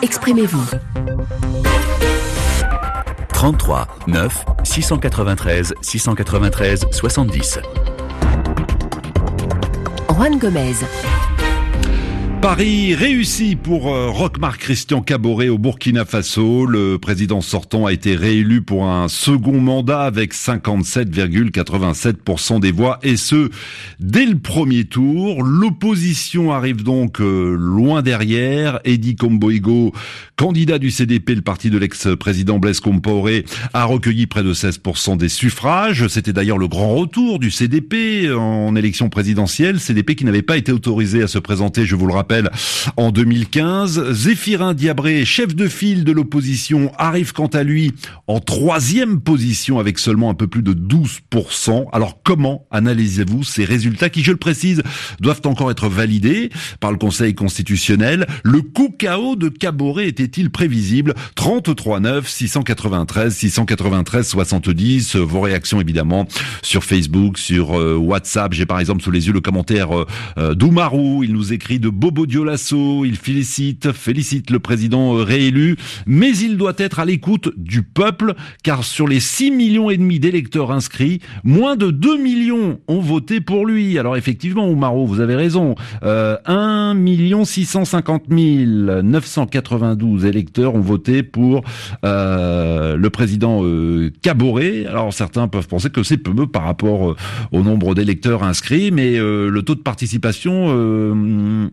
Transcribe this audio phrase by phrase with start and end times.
[0.00, 0.64] Exprimez-vous.
[3.34, 7.58] 33 9 693 693 70.
[10.08, 10.76] Juan Gomez.
[12.48, 16.64] Paris réussi pour euh, Rochmar Christian Caboret au Burkina Faso.
[16.64, 23.18] Le président sortant a été réélu pour un second mandat avec 57,87% des voix et
[23.18, 23.50] ce,
[24.00, 25.42] dès le premier tour.
[25.42, 28.80] L'opposition arrive donc euh, loin derrière.
[28.86, 29.92] Eddie Komboigo,
[30.36, 33.44] candidat du CDP, le parti de l'ex-président Blaise Compaoré,
[33.74, 36.08] a recueilli près de 16% des suffrages.
[36.08, 39.80] C'était d'ailleurs le grand retour du CDP en élection présidentielle.
[39.80, 42.37] CDP qui n'avait pas été autorisé à se présenter, je vous le rappelle
[42.96, 44.12] en 2015.
[44.12, 47.92] Zéphirin Diabré, chef de file de l'opposition, arrive quant à lui
[48.26, 51.86] en troisième position avec seulement un peu plus de 12%.
[51.92, 54.82] Alors comment analysez-vous ces résultats qui, je le précise,
[55.20, 58.26] doivent encore être validés par le Conseil constitutionnel?
[58.42, 61.14] Le coup KO de Caboret était-il prévisible?
[61.34, 65.16] 33 9 693 693 70.
[65.16, 66.26] Vos réactions évidemment
[66.62, 68.52] sur Facebook, sur euh, WhatsApp.
[68.52, 70.06] J'ai par exemple sous les yeux le commentaire euh,
[70.38, 71.22] euh, d'Oumarou.
[71.24, 75.76] Il nous écrit de Bobo Diolasso, il félicite, félicite le président euh, réélu,
[76.06, 80.20] mais il doit être à l'écoute du peuple, car sur les 6 millions et demi
[80.20, 83.98] d'électeurs inscrits, moins de 2 millions ont voté pour lui.
[83.98, 86.94] Alors effectivement, Oumaro, vous avez raison, euh, 1
[87.44, 91.62] 650 992 électeurs ont voté pour
[92.04, 94.86] euh, le président euh, Caboret.
[94.86, 97.16] Alors certains peuvent penser que c'est peu par rapport euh,
[97.52, 100.48] au nombre d'électeurs inscrits, mais euh, le taux de participation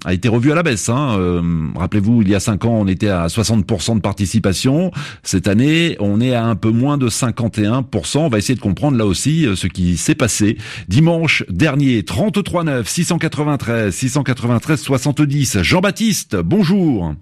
[0.06, 0.90] a été revu à la baisse.
[0.90, 1.18] Hein.
[1.20, 1.42] Euh,
[1.76, 4.92] rappelez-vous, il y a cinq ans, on était à 60% de participation.
[5.24, 8.18] Cette année, on est à un peu moins de 51%.
[8.20, 10.58] On va essayer de comprendre là aussi euh, ce qui s'est passé.
[10.88, 15.62] Dimanche dernier, 33 9 693 693 70.
[15.62, 17.14] Jean-Baptiste, bonjour.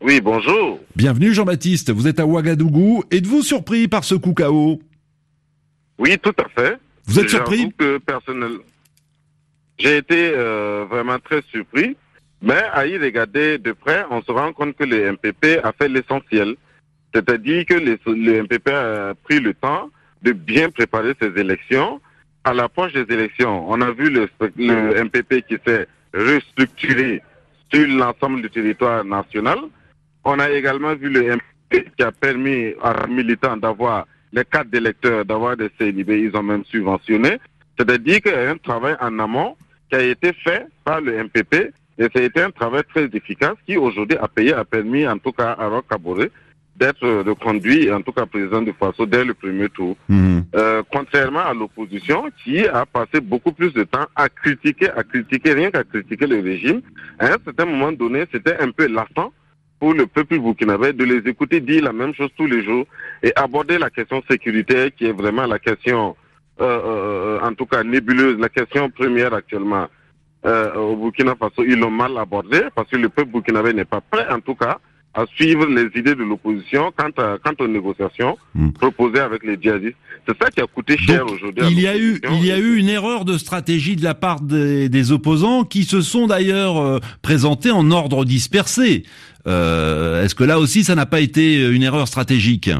[0.00, 0.80] Oui, bonjour.
[0.96, 3.04] Bienvenue Jean-Baptiste, vous êtes à Ouagadougou.
[3.10, 4.80] Êtes-vous surpris par ce coup KO
[5.98, 6.78] Oui, tout à fait.
[7.06, 7.72] Vous êtes surpris?
[7.76, 8.52] Que personnel...
[9.78, 11.96] J'ai été euh, vraiment très surpris
[12.42, 15.88] mais à y regarder de près, on se rend compte que le MPP a fait
[15.88, 16.56] l'essentiel.
[17.14, 19.90] C'est-à-dire que le, MPP a pris le temps
[20.22, 22.00] de bien préparer ses élections.
[22.44, 24.28] À l'approche des élections, on a vu le,
[25.04, 27.22] MPP qui s'est restructuré
[27.72, 29.58] sur l'ensemble du territoire national.
[30.24, 35.24] On a également vu le MPP qui a permis à militants d'avoir les cartes d'électeurs,
[35.24, 37.38] d'avoir des CNIB, ils ont même subventionné.
[37.78, 39.56] C'est-à-dire qu'il y a un travail en amont
[39.90, 43.56] qui a été fait par le MPP et ça a été un travail très efficace
[43.66, 45.84] qui aujourd'hui a payé, a permis en tout cas à Roch
[46.76, 49.96] d'être reconduit, en tout cas président de Faso dès le premier tour.
[50.08, 50.44] Mhm.
[50.54, 55.52] Euh, contrairement à l'opposition qui a passé beaucoup plus de temps à critiquer, à critiquer,
[55.52, 56.80] rien qu'à critiquer le régime.
[57.18, 59.32] À un certain moment donné, c'était un peu lassant
[59.78, 62.86] pour le peuple burkinabé de les écouter dire la même chose tous les jours
[63.22, 66.16] et aborder la question sécuritaire qui est vraiment la question,
[66.60, 69.88] euh, euh, en tout cas nébuleuse, la question première actuellement
[70.44, 74.00] euh, au Burkina Faso, ils l'ont mal abordé parce que le peuple burkinabé n'est pas
[74.00, 74.78] prêt, en tout cas,
[75.14, 78.70] à suivre les idées de l'opposition quant, à, quant aux négociations hmm.
[78.70, 79.96] proposées avec les djihadistes.
[80.26, 81.64] C'est ça qui a coûté cher aujourd'hui.
[81.70, 84.40] Il y a eu, il y a eu une erreur de stratégie de la part
[84.40, 89.02] des, des opposants qui se sont d'ailleurs euh, présentés en ordre dispersé.
[89.46, 92.70] Euh, Est-ce que là aussi, ça n'a pas été une erreur stratégique?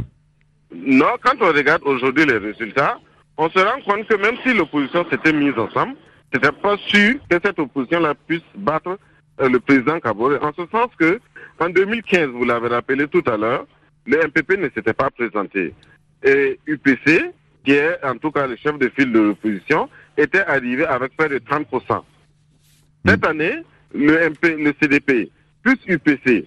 [0.87, 2.99] Non, quand on regarde aujourd'hui les résultats,
[3.37, 5.95] on se rend compte que même si l'opposition s'était mise ensemble,
[6.35, 8.99] n'était pas sûr que cette opposition-là puisse battre
[9.41, 10.39] euh, le président Kabore.
[10.43, 11.21] En ce sens que,
[11.59, 13.67] en 2015, vous l'avez rappelé tout à l'heure,
[14.07, 15.75] le MPP ne s'était pas présenté.
[16.25, 17.33] Et UPC,
[17.65, 21.29] qui est en tout cas le chef de file de l'opposition, était arrivé avec près
[21.29, 22.03] de 30%.
[23.07, 23.63] Cette année,
[23.95, 25.31] le, MP, le CDP
[25.63, 26.47] plus UPC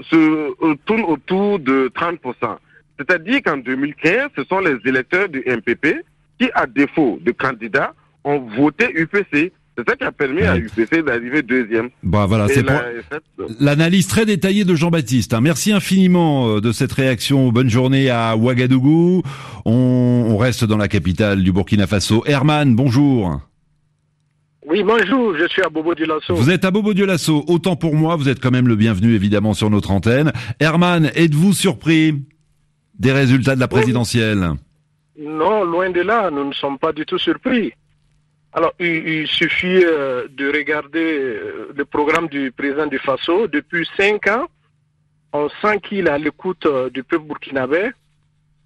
[0.00, 2.56] se tourne autour de 30%.
[2.98, 6.02] C'est-à-dire qu'en 2015, ce sont les électeurs du MPP
[6.38, 7.94] qui, à défaut de candidats,
[8.26, 9.52] ont voté UPC.
[9.78, 11.90] C'est ça qui a permis à UPC d'arriver deuxième.
[12.02, 12.64] Bah voilà, c'est
[13.60, 15.34] l'analyse très détaillée de Jean-Baptiste.
[15.34, 15.42] Hein.
[15.42, 17.52] Merci infiniment euh, de cette réaction.
[17.52, 19.22] Bonne journée à Ouagadougou.
[19.66, 22.22] On, reste dans la capitale du Burkina Faso.
[22.26, 23.40] Herman, bonjour.
[24.66, 26.34] Oui, bonjour, je suis à Bobo Dioulasso.
[26.34, 27.44] Vous êtes à Bobo Dioulasso.
[27.46, 30.32] Autant pour moi, vous êtes quand même le bienvenu évidemment sur notre antenne.
[30.58, 32.14] Herman, êtes-vous surpris
[32.98, 34.52] des résultats de la présidentielle?
[35.18, 37.72] Non, loin de là, nous ne sommes pas du tout surpris.
[38.56, 43.48] Alors, il, suffit euh, de regarder euh, le programme du président du FASO.
[43.48, 44.46] Depuis cinq ans,
[45.34, 47.90] on sent qu'il à l'écoute euh, du peuple burkinabé.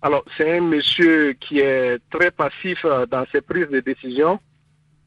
[0.01, 4.39] Alors, c'est un monsieur qui est très passif dans ses prises de décision,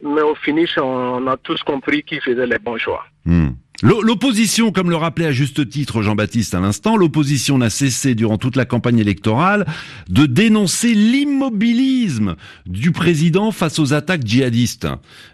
[0.03, 3.05] mais au finish, on a tous compris qu'il faisait les bons choix.
[3.23, 3.51] Hmm.
[3.83, 8.55] L'opposition, comme le rappelait à juste titre Jean-Baptiste à l'instant, l'opposition n'a cessé durant toute
[8.55, 9.65] la campagne électorale
[10.07, 14.87] de dénoncer l'immobilisme du président face aux attaques djihadistes.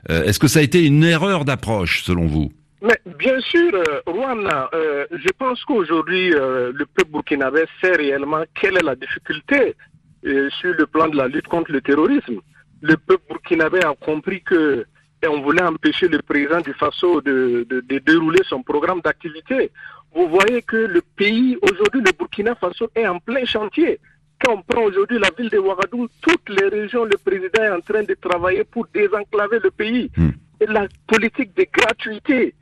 [0.10, 2.52] Euh, est-ce que ça a été une erreur d'approche selon vous?
[2.82, 8.78] Mais bien sûr, euh, Rwanda, euh, je pense qu'aujourd'hui, le peuple burkinabé sait réellement quelle
[8.78, 9.76] est la difficulté
[10.24, 12.40] sur le plan de la lutte contre le terrorisme.
[12.82, 14.86] Le peuple burkinabé a compris que
[15.22, 19.72] et on voulait empêcher le président du Faso de, de, dérouler son programme d'activité.
[20.14, 24.00] Vous voyez que le pays, aujourd'hui, le Burkina Faso est en plein chantier.
[24.42, 27.82] Quand on prend aujourd'hui la ville de Ouagadougou, toutes les régions, le président est en
[27.82, 30.10] train de travailler pour désenclaver le pays.
[30.16, 30.30] Hmm.
[30.62, 32.56] Et la politique de gratuité.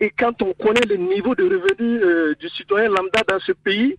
[0.00, 3.96] Et quand on connaît le niveau de revenus euh, du citoyen lambda dans ce pays,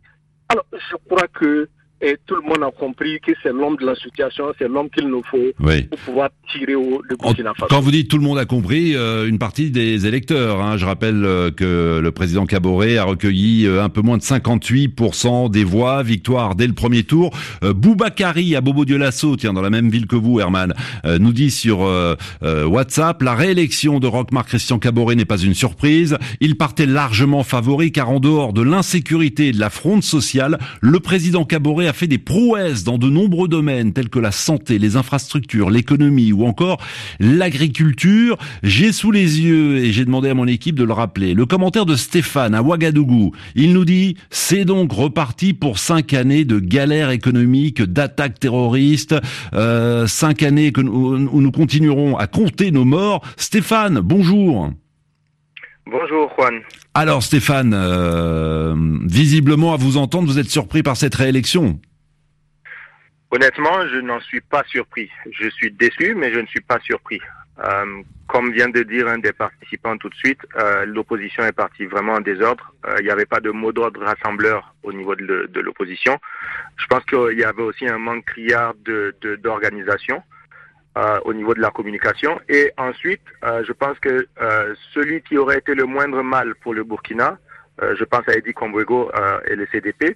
[0.49, 1.69] alors je crois que
[2.01, 5.07] et tout le monde a compris que c'est l'homme de la situation, c'est l'homme qu'il
[5.07, 7.67] nous faut pour pouvoir tirer au, le Faso.
[7.69, 10.85] Quand vous dites tout le monde a compris, euh, une partie des électeurs, hein, je
[10.85, 15.63] rappelle euh, que le président Caboret a recueilli euh, un peu moins de 58% des
[15.63, 17.31] voix, victoire dès le premier tour.
[17.61, 20.73] Boubacari à Bobo Dioulasso, tiens, dans la même ville que vous, Herman,
[21.05, 21.79] nous dit sur
[22.41, 26.17] WhatsApp, la réélection de Rockmar Christian Caboret n'est pas une surprise.
[26.39, 30.99] Il partait largement favori car en dehors de l'insécurité et de la fronde sociale, le
[30.99, 34.95] président Caboret a fait des prouesses dans de nombreux domaines tels que la santé, les
[34.95, 36.81] infrastructures, l'économie ou encore
[37.19, 38.37] l'agriculture.
[38.63, 41.85] J'ai sous les yeux, et j'ai demandé à mon équipe de le rappeler, le commentaire
[41.85, 43.31] de Stéphane à Ouagadougou.
[43.55, 49.15] Il nous dit, c'est donc reparti pour cinq années de galères économiques, d'attaques terroristes,
[49.53, 53.21] euh, cinq années que nous, où nous continuerons à compter nos morts.
[53.37, 54.71] Stéphane, bonjour.
[55.87, 56.61] Bonjour Juan.
[56.95, 58.73] Alors Stéphane, euh,
[59.03, 61.79] visiblement à vous entendre, vous êtes surpris par cette réélection
[63.29, 65.11] Honnêtement, je n'en suis pas surpris.
[65.31, 67.19] Je suis déçu, mais je ne suis pas surpris.
[67.63, 71.85] Euh, comme vient de dire un des participants tout de suite, euh, l'opposition est partie
[71.85, 72.73] vraiment en désordre.
[72.99, 76.17] Il n'y avait pas de mot d'ordre rassembleur au niveau de, l'opposition.
[76.77, 78.73] Je pense qu'il y avait aussi un manque criard
[79.43, 80.23] d'organisation.
[80.97, 82.39] Euh, au niveau de la communication.
[82.47, 86.73] Et ensuite, euh, je pense que euh, celui qui aurait été le moindre mal pour
[86.73, 87.37] le Burkina,
[87.81, 89.11] je pense à Eddie Kombwego
[89.45, 90.15] et le CDP,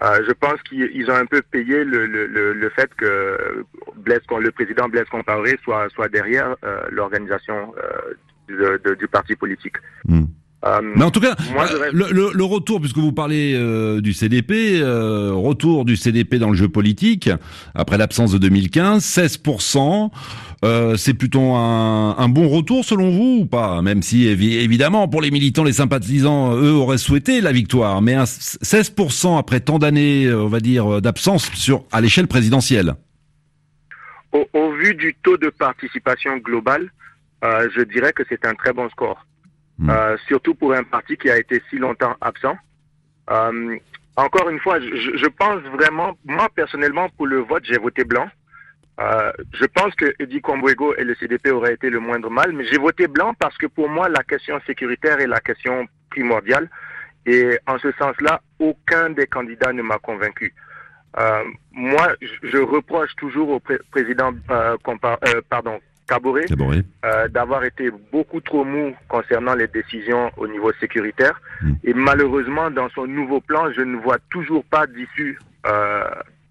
[0.00, 3.64] je pense qu'ils ont un peu payé le, le, le, fait que
[3.96, 6.54] Blaise, le président Blaise Compaoré soit, soit derrière
[6.92, 7.74] l'organisation
[8.46, 9.78] du parti politique.
[10.04, 10.26] Hmm.
[10.64, 15.84] Euh, Mais en tout cas, euh, le, retour, puisque vous parlez euh, du CDP, retour
[15.84, 17.30] du CDP dans le jeu politique,
[17.74, 20.10] après l'absence de 2015, 16%,
[20.96, 23.82] c'est plutôt un, bon retour selon vous ou pas?
[23.82, 28.00] Même si, évidemment, pour les militants, les sympathisants, eux, auraient souhaité la victoire.
[28.00, 32.94] Mais 16% après tant d'années, on va dire, d'absence sur à l'échelle présidentielle.
[34.30, 36.90] Au, au, vu du taux de participation global,
[37.42, 39.26] je dirais que c'est un très bon score.
[39.82, 39.90] Hmm.
[39.90, 42.56] Euh, surtout pour un parti qui a été si longtemps absent.
[43.30, 43.76] Euh,
[44.16, 48.28] encore une fois, je, je, pense vraiment, moi personnellement, pour le vote, j'ai voté blanc.
[49.00, 52.64] Euh, je pense que Eddie Combouego et le CDP auraient été le moindre mal, mais
[52.66, 56.70] j'ai voté blanc parce que pour moi, la question sécuritaire est la question primordiale.
[57.26, 60.54] Et en ce sens-là, aucun des candidats ne m'a convaincu.
[61.18, 65.78] Euh, moi, je, reproche toujours au président euh, euh, pardon,
[67.04, 71.40] Euh, d'avoir été beaucoup trop mou concernant les décisions au niveau sécuritaire.
[71.60, 71.72] Hmm.
[71.84, 76.04] Et malheureusement, dans son nouveau plan, je ne vois toujours pas d'issue euh,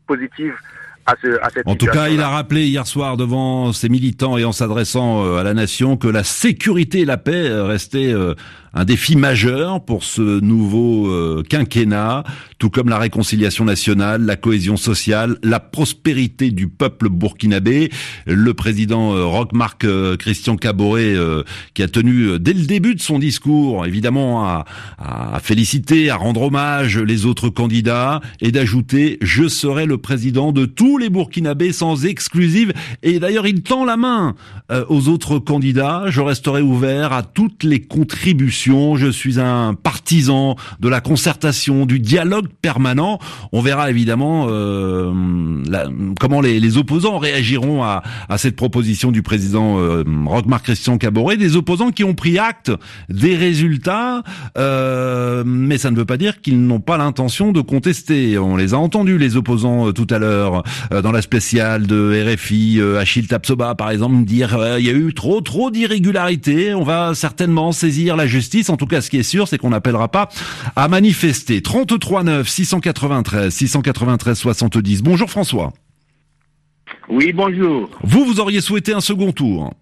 [0.07, 0.55] positive
[1.05, 4.37] à, ce, à cette En tout cas, il a rappelé hier soir devant ses militants
[4.37, 8.13] et en s'adressant euh, à la nation que la sécurité et la paix restaient
[8.73, 12.23] un défi majeur pour ce nouveau euh, quinquennat,
[12.57, 17.91] tout comme la réconciliation nationale, la cohésion sociale, la prospérité du peuple burkinabé.
[18.25, 19.45] Le président euh,
[19.83, 21.15] euh, Christian Caboret,
[21.73, 24.65] qui a tenu dès le début de son discours, évidemment, à,
[24.97, 30.65] à féliciter, à rendre hommage les autres candidats et d'ajouter «Je serai le président de
[30.65, 32.73] tous les Burkinabés sans exclusive».
[33.03, 34.35] Et d'ailleurs, il tend la main
[34.89, 36.05] aux autres candidats.
[36.07, 38.51] Je resterai ouvert à toutes les contributions
[38.95, 43.19] je suis un partisan de la concertation, du dialogue permanent.
[43.51, 45.11] On verra évidemment euh,
[46.19, 48.03] comment les, opposants réagiront à,
[48.37, 52.71] cette proposition du président euh, Roch-Marc Christian Caboret, des opposants qui ont pris acte
[53.09, 54.23] des résultats,
[54.57, 58.37] euh, mais ça ne veut pas dire qu'ils n'ont pas l'intention de contester.
[58.37, 62.81] On les a entendus, les opposants, euh, tout à l'heure, dans la spéciale de RFI,
[62.99, 67.71] Achille Tapsoba, par exemple, dire il y a eu trop trop d'irrégularités, on va certainement
[67.71, 70.29] saisir la justice en tout cas, ce qui est sûr, c'est qu'on n'appellera pas
[70.75, 71.61] à manifester.
[71.61, 75.03] 33 9 693 693 70.
[75.03, 75.73] Bonjour François.
[77.09, 77.89] Oui, bonjour.
[78.03, 79.73] Vous, vous auriez souhaité un second tour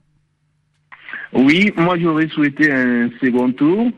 [1.33, 3.91] Oui, moi j'aurais souhaité un second tour.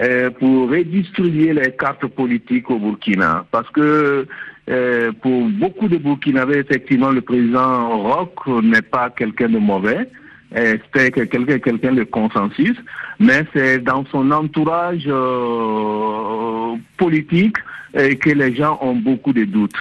[0.00, 3.44] euh, pour redistribuer les cartes politiques au Burkina.
[3.50, 4.26] Parce que
[4.68, 10.08] euh, pour beaucoup de Burkinabés, effectivement, le président Roch n'est pas quelqu'un de mauvais.
[10.56, 12.74] Euh, C'était quelqu'un quelqu'un de consensus,
[13.20, 17.56] mais c'est dans son entourage euh, politique
[17.96, 19.76] euh, que les gens ont beaucoup de doutes.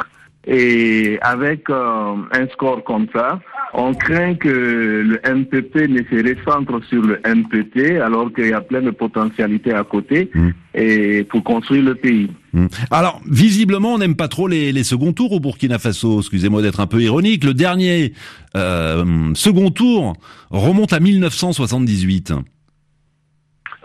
[0.45, 3.39] Et avec un score comme ça,
[3.73, 8.61] on craint que le MPP ne se recentre sur le MPT alors qu'il y a
[8.61, 10.49] plein de potentialités à côté Mm.
[10.75, 12.29] et pour construire le pays.
[12.57, 12.67] Hmm.
[12.89, 16.21] Alors, visiblement, on n'aime pas trop les, les seconds tours au Burkina Faso.
[16.21, 17.43] Excusez-moi d'être un peu ironique.
[17.43, 18.13] Le dernier
[18.55, 20.13] euh, second tour
[20.49, 22.33] remonte à 1978.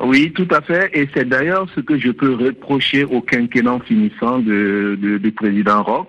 [0.01, 0.91] Oui, tout à fait.
[0.95, 6.09] Et c'est d'ailleurs ce que je peux reprocher au quinquennat finissant de, du président Roch.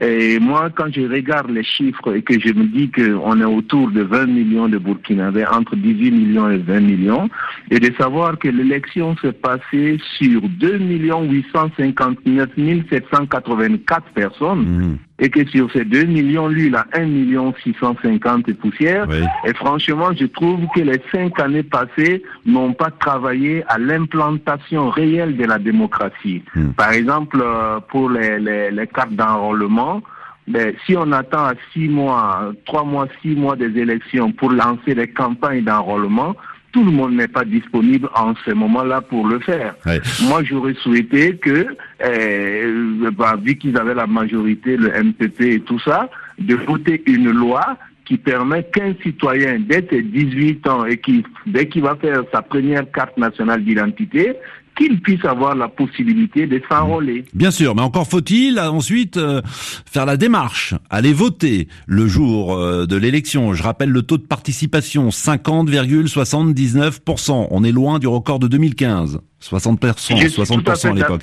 [0.00, 3.90] Et moi, quand je regarde les chiffres et que je me dis qu'on est autour
[3.90, 7.28] de 20 millions de Burkinabés, entre 18 millions et 20 millions,
[7.70, 12.50] et de savoir que l'élection s'est passée sur 2 859
[12.90, 14.96] 784 personnes, Hmm.
[15.18, 19.06] Et que sur ces 2 millions, lui, il a 1 million 650 poussières.
[19.08, 19.22] Oui.
[19.44, 25.36] Et franchement, je trouve que les cinq années passées n'ont pas travaillé à l'implantation réelle
[25.36, 26.42] de la démocratie.
[26.54, 26.70] Hmm.
[26.70, 30.02] Par exemple, euh, pour les, les, les cartes d'enrôlement,
[30.46, 34.94] ben, si on attend à six mois, trois mois, six mois des élections pour lancer
[34.94, 36.34] les campagnes d'enrôlement,
[36.72, 39.74] tout le monde n'est pas disponible en ce moment-là pour le faire.
[39.86, 40.00] Ouais.
[40.28, 41.66] Moi, j'aurais souhaité que,
[42.04, 47.30] euh, bah, vu qu'ils avaient la majorité, le MPP et tout ça, de voter une
[47.30, 52.22] loi qui permet qu'un citoyen dès ses 18 ans et qui, dès qu'il va faire
[52.32, 54.34] sa première carte nationale d'identité,
[54.78, 57.24] qu'il puisse avoir la possibilité de s'enrôler.
[57.34, 62.54] Bien sûr, mais encore faut-il euh, ensuite euh, faire la démarche, aller voter le jour
[62.54, 63.54] euh, de l'élection.
[63.54, 67.48] Je rappelle le taux de participation, 50,79%.
[67.50, 69.18] On est loin du record de 2015.
[69.42, 70.44] 60%, Je suis tout à
[70.74, 71.22] 60% fait à l'époque.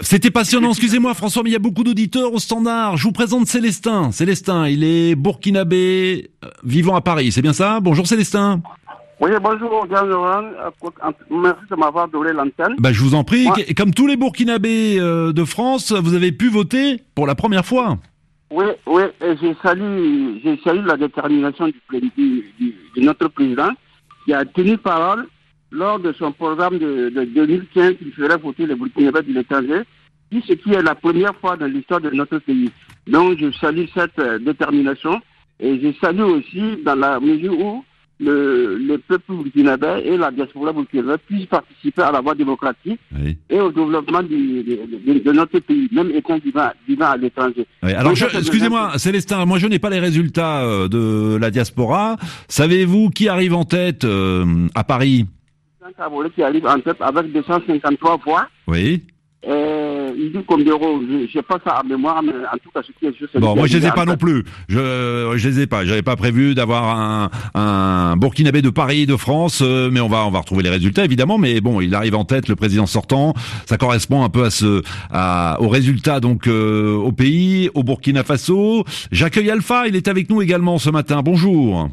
[0.00, 2.96] C'était passionnant, excusez-moi François, mais il y a beaucoup d'auditeurs au standard.
[2.96, 4.12] Je vous présente Célestin.
[4.12, 6.30] Célestin, il est burkinabé,
[6.64, 7.80] vivant à Paris, c'est bien ça?
[7.80, 8.62] Bonjour Célestin.
[9.20, 9.86] Oui, bonjour.
[9.92, 10.40] Euh,
[11.30, 12.74] Merci de m'avoir donné l'antenne.
[12.78, 13.46] Bah, je vous en prie.
[13.76, 17.98] Comme tous les burkinabés euh, de France, vous avez pu voter pour la première fois.
[18.50, 23.70] Oui, oui, et je salue, je salue la détermination du, du- du- de notre président
[24.24, 25.26] qui a tenu parole
[25.70, 29.82] lors de son programme de, de 2015 qui ferait voter les Burkinabés de l'étranger,
[30.32, 32.70] ce qui est la première fois dans l'histoire de notre pays.
[33.06, 35.20] Donc, je salue cette euh, détermination
[35.60, 37.84] et je salue aussi dans la mesure où
[38.20, 43.36] le, le peuple burkinabé et la diaspora burkinabé puissent participer à la voie démocratique Oui.
[43.48, 47.66] et au développement du- de, de- de notre pays, même étant vivant, vivant à l'étranger.
[47.82, 52.16] Oui, alors, excusez-moi, Célestin, moi je n'ai pas les résultats euh, de la diaspora.
[52.48, 55.26] Savez-vous qui arrive en tête euh, à Paris?
[56.34, 58.46] Qui arrive en tête avec 253 voix.
[58.68, 59.02] Oui.
[59.48, 62.82] Euh, il dit comme d'euros, je n'ai pas ça à mémoire, mais en tout cas,
[62.82, 63.38] ce qui est juste.
[63.38, 64.42] Bon, moi je les ai pas non plus.
[64.42, 64.52] plus.
[64.68, 65.86] Je, je les ai pas.
[65.86, 70.26] J'avais pas prévu d'avoir un, un Burkinabé de Paris, de France, euh, mais on va
[70.26, 71.38] on va retrouver les résultats évidemment.
[71.38, 73.32] Mais bon, il arrive en tête, le président sortant.
[73.64, 78.24] Ça correspond un peu à ce à, aux résultats donc euh, au pays, au Burkina
[78.24, 78.84] Faso.
[79.10, 79.86] J'accueille Alpha.
[79.88, 81.22] Il est avec nous également ce matin.
[81.22, 81.88] Bonjour.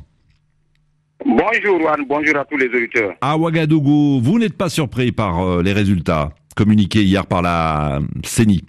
[1.25, 3.13] Bonjour Juan, bonjour à tous les auditeurs.
[3.21, 6.29] À Ouagadougou, vous n'êtes pas surpris par euh, les résultats?
[6.57, 8.63] Communiqués hier par la CENI.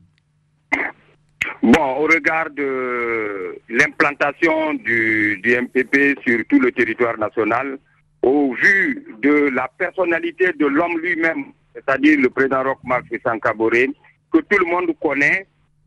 [1.62, 7.78] Bon, au regard de l'implantation du, du MPP sur tout le territoire national,
[8.22, 13.90] au vu de la personnalité de l'homme lui-même, c'est-à-dire le président Roch Marc Sankaboré,
[14.32, 15.46] que tout le monde connaît,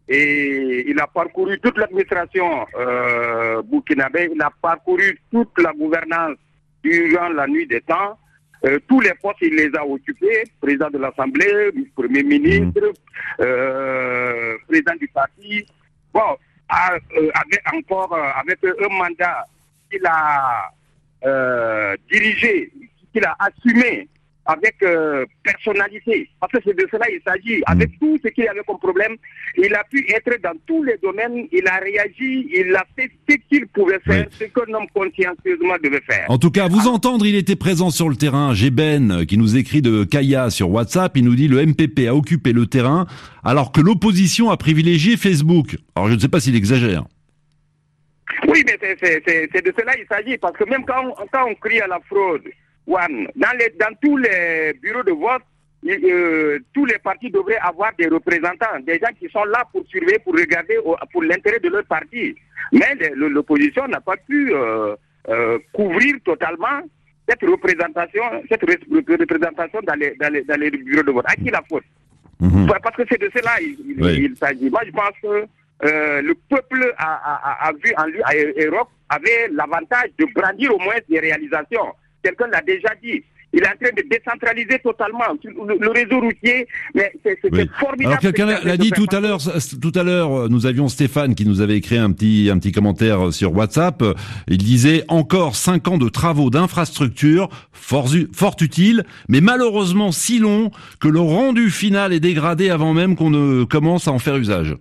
[0.09, 6.37] et il a parcouru toute l'administration euh, burkinabé, il a parcouru toute la gouvernance
[6.83, 8.17] durant la nuit des temps.
[8.63, 12.91] Euh, tous les postes, il les a occupés, président de l'Assemblée, premier ministre,
[13.39, 15.65] euh, président du parti.
[16.13, 16.37] Bon,
[16.69, 19.45] a- euh, avec encore avec un mandat
[19.89, 20.71] qu'il a
[22.11, 22.71] dirigé,
[23.13, 24.07] qu'il a assumé
[24.51, 27.61] avec euh, personnalité, parce que c'est de cela il s'agit.
[27.65, 29.15] Avec tout ce qu'il avait comme problème,
[29.57, 33.35] il a pu être dans tous les domaines, il a réagi, il a fait ce
[33.49, 36.25] qu'il pouvait faire, ce qu'un homme consciencieusement devait faire.
[36.29, 38.53] En tout cas, vous entendre, il était présent sur le terrain.
[38.53, 41.15] J'ai Ben euh, qui nous écrit de Kaya sur WhatsApp.
[41.17, 43.05] Il nous dit le MPP a occupé le terrain
[43.43, 45.77] alors que l'opposition a privilégié Facebook.
[45.95, 47.05] Alors je ne sais pas s'il exagère.
[48.47, 51.79] Oui, mais c'est- de cela il s'agit, parce que même quand on, quand on crie
[51.81, 52.43] à la fraude,
[52.87, 55.41] Juan, dans, les, dans tous les bureaux de vote,
[55.87, 60.19] euh, tous les partis devraient avoir des représentants, des gens qui sont là pour surveiller,
[60.19, 62.35] pour regarder au- pour l'intérêt de leur parti.
[62.71, 64.95] Mais l'opposition n'a pas pu euh,
[65.29, 66.81] euh, couvrir totalement
[67.27, 71.25] cette représentation, cette représentation dans les, dans les, dans les bureaux de vote.
[71.27, 71.83] À qui la faute?
[72.39, 72.67] Mhm.
[72.83, 74.29] Parce que c'est de cela il, il, Oui.
[74.31, 74.69] il s'agit.
[74.69, 75.45] Moi, je pense que
[76.21, 78.33] le peuple a, a, a- a vu en lui, à
[78.65, 81.93] Europe, avait l'avantage de brandir au moins des réalisations.
[82.23, 83.23] Quelqu'un l'a déjà dit.
[83.53, 86.65] Il est en train de décentraliser totalement le, le réseau routier.
[86.95, 87.69] Mais c'est Oui.
[87.77, 88.07] formidable.
[88.07, 89.39] Alors quelqu'un l'a dit tout à l'heure.
[89.81, 92.71] Tout à l'heure, euh, nous avions Stéphane qui nous avait écrit un petit un petit
[92.71, 94.01] commentaire sur WhatsApp.
[94.03, 94.13] Euh,
[94.47, 100.71] Il disait encore cinq ans de travaux d'infrastructure fort, fort utiles, mais malheureusement si longs
[101.01, 104.77] que le rendu final est dégradé avant même qu'on ne commence à en faire usage.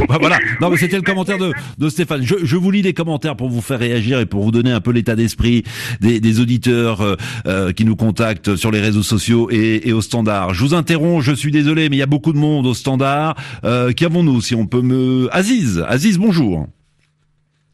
[0.08, 0.38] Bah, voilà.
[0.60, 2.22] Non, mais c'était le commentaire de, de Stéphane.
[2.22, 4.80] Je, je vous lis les commentaires pour vous faire réagir et pour vous donner un
[4.80, 5.62] peu l'état d'esprit
[6.00, 10.00] des, des auditeurs euh, euh, qui nous contactent sur les réseaux sociaux et, et au
[10.00, 10.54] standard.
[10.54, 13.36] Je vous interromps, je suis désolé, mais il y a beaucoup de monde au standard.
[13.64, 15.28] Euh, Qu'avons-nous, si on peut me...
[15.32, 16.66] Aziz, Aziz, bonjour.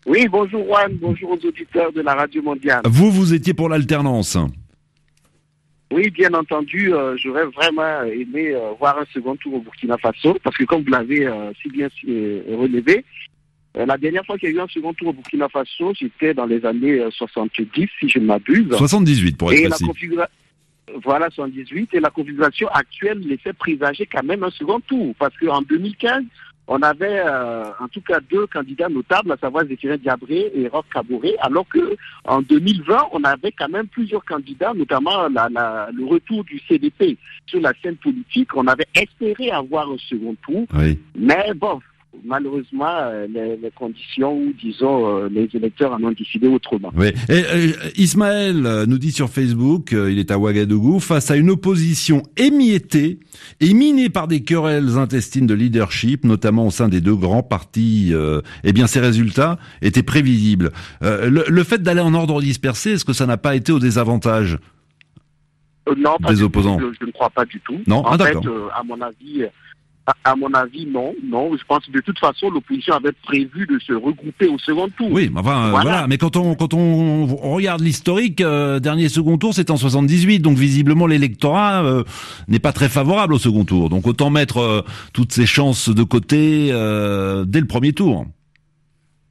[0.07, 2.81] Oui, bonjour Juan, bonjour aux auditeurs de la Radio Mondiale.
[2.87, 4.39] Vous, vous étiez pour l'alternance.
[5.91, 10.37] Oui, bien entendu, euh, j'aurais vraiment aimé euh, voir un second tour au Burkina Faso,
[10.43, 13.05] parce que comme vous l'avez euh, si bien relevé,
[13.75, 16.47] la dernière fois qu'il y a eu un second tour au Burkina Faso, c'était dans
[16.47, 18.69] les années euh, 70, si je ne m'abuse.
[18.77, 20.29] 78 pour être Et la configura-
[21.05, 21.95] Voilà, 78.
[21.95, 25.15] Et la configuration actuelle laissait présager quand même un second tour.
[25.19, 26.25] Parce qu'en 2015,
[26.69, 30.85] on avait euh, en tout cas deux candidats notables, à savoir Zéphirine Diabré et Roch
[30.93, 36.05] Kaboré, alors que en 2020, on avait quand même plusieurs candidats, notamment la- la- le
[36.05, 38.55] retour du CDP sur la scène politique.
[38.55, 40.99] On avait espéré avoir un second tour, Oui.
[41.17, 41.81] mais bon,
[42.25, 46.91] malheureusement, euh, les, les conditions ou disons euh, les électeurs en ont décidé autrement.
[46.97, 47.09] Oui.
[47.29, 51.51] Et, euh, Ismaël nous dit sur Facebook, euh, il est à Ouagadougou, face à une
[51.51, 53.21] opposition émiettée
[53.61, 58.11] et minée par des querelles intestines de leadership, notamment au sein des deux grands partis,
[58.13, 60.73] euh, eh bien ces résultats étaient prévisibles.
[61.03, 64.59] Le, le fait d'aller en ordre dispersé, est-ce que ça n'a pas été au désavantage
[65.97, 66.77] non, pas Des opposants.
[66.77, 67.79] tout, je, je ne crois pas du tout.
[67.87, 68.47] Non En Ah, fait, d'accord.
[68.47, 69.45] euh, à mon avis,
[70.25, 71.51] à, mon avis, non, non.
[71.57, 75.09] Je pense que de toute façon, l'opposition avait prévu de se regrouper au second tour.
[75.11, 75.91] Oui, mais enfin euh, voilà.
[75.91, 76.07] Voilà.
[76.07, 80.57] Mais quand on quand on regarde l'historique, euh, dernier second tour, c'est en 78, donc
[80.57, 82.05] visiblement l'électorat euh,
[82.49, 83.91] n'est pas très favorable au second tour.
[83.91, 88.27] Donc autant mettre euh, toutes ses chances de côté dès le premier tour.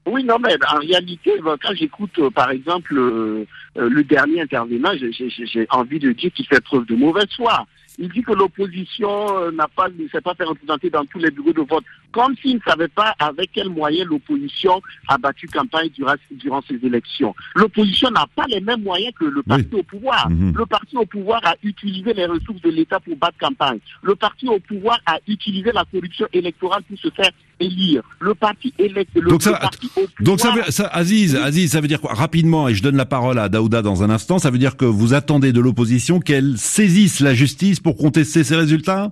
[0.09, 6.13] Oui, non, mais en réalité, quand j'écoute, par exemple, le dernier intervenant, j'ai envie de
[6.13, 7.65] dire qu'il fait preuve de mauvaise foi.
[7.97, 11.31] Il dit que l'opposition euh, n'a pas, ne s'est pas fait représenter dans tous les
[11.31, 15.89] bureaux de vote, comme s'il ne savait pas avec quels moyens l'opposition a battu campagne
[15.89, 17.35] durant, durant ces élections.
[17.55, 20.29] L'opposition n'a pas les mêmes moyens que le parti au pouvoir.
[20.29, 20.53] Mhm.
[20.55, 23.79] Le parti au pouvoir a utilisé les ressources de l'État pour battre campagne.
[24.03, 28.03] Le parti au pouvoir a utilisé la corruption électorale pour se faire élire.
[28.19, 31.71] Le parti élect, le, Donc ça- le parti au Donc ça, veut, ça Aziz, Aziz,
[31.71, 32.13] ça veut dire quoi?
[32.13, 34.85] Rapidement, et je donne la parole à Daouda dans un instant, ça veut dire que
[34.85, 39.11] vous attendez de l'opposition qu'elle saisisse la justice pour contester ces résultats?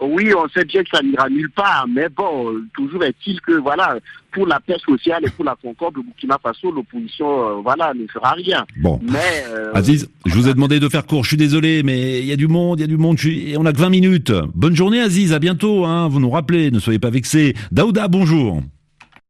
[0.00, 3.96] Oui, on sait bien que ça n'ira nulle part, mais bon, toujours est-il que, voilà,
[4.30, 8.06] pour la paix sociale et pour la concorde au Burkina Faso, l'opposition, euh, voilà, ne
[8.06, 8.66] fera rien.
[8.76, 9.00] Bon.
[9.02, 12.26] Mais, euh, Aziz, je vous ai demandé de faire court, je suis désolé, mais il
[12.26, 13.78] y a du monde, il y a du monde, je suis- et on a que
[13.78, 14.32] 20 minutes.
[14.54, 17.54] Bonne journée Aziz, à bientôt, hein, vous nous rappelez, ne soyez pas vexés.
[17.72, 18.60] Daouda, bonjour.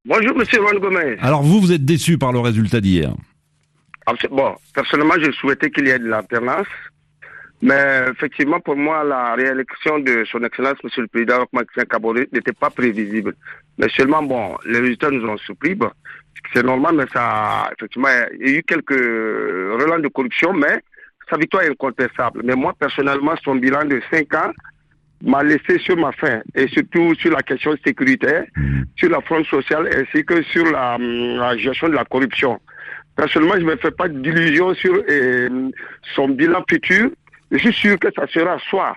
[0.04, 1.16] Bonjour, monsieur Juan Gomez.
[1.20, 3.12] Alors vous, vous êtes déçu par le résultat d'hier?
[4.06, 6.66] Ah, Bon, personnellement, je souhaitais qu'il y ait de l'alternance.
[7.62, 12.52] Mais effectivement, pour moi, la réélection de son Excellence, Monsieur le Président Maxime Kabore, n'était
[12.52, 13.34] pas prévisible.
[13.78, 15.74] Mais seulement, bon, les résultats nous ont surpris.
[15.74, 15.90] Bon,
[16.52, 20.82] c'est normal, mais ça, effectivement, il y a eu quelques relents de corruption, mais
[21.30, 22.42] sa victoire est incontestable.
[22.44, 24.52] Mais moi, personnellement, son bilan de 5 ans
[25.22, 28.44] m'a laissé sur ma faim, et surtout sur la question sécuritaire,
[28.96, 32.60] sur la front sociale, ainsi que sur la, hum, la gestion de la corruption.
[33.16, 35.70] Personnellement, je ne me fais pas d'illusions sur euh,
[36.14, 37.10] son bilan futur.
[37.50, 38.94] Je suis sûr que ça sera soit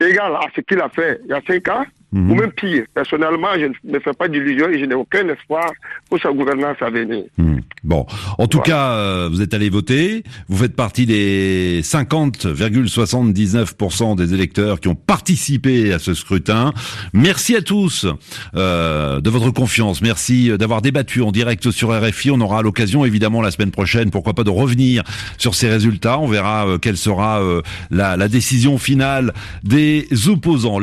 [0.00, 2.30] égal à ce qu'il a fait il y a cinq ans, Mhm.
[2.30, 2.84] ou même pire.
[2.94, 5.68] Personnellement, je ne me fais pas d'illusions et je n'ai aucun espoir
[6.08, 7.24] pour sa gouvernance à venir.
[7.36, 7.56] Hmm.
[7.82, 8.06] Bon,
[8.38, 10.22] en tout cas, euh, vous êtes allé voter.
[10.48, 16.72] Vous faites partie des 50,79% des électeurs qui ont participé à ce scrutin.
[17.12, 18.06] Merci à tous
[18.54, 20.00] euh, de votre confiance.
[20.00, 22.30] Merci euh, d'avoir débattu en direct sur RFI.
[22.30, 25.02] On aura l'occasion, évidemment, la semaine prochaine, pourquoi pas, de revenir
[25.36, 26.20] sur ces résultats.
[26.20, 27.42] On verra euh, quelle sera
[27.90, 29.32] la, la décision finale
[29.64, 30.78] des opposants.